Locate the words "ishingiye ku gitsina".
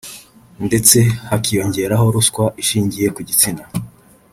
2.61-3.63